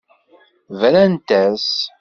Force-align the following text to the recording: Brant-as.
Brant-as. 0.77 1.67